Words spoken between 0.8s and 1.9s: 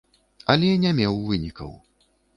не меў вынікаў.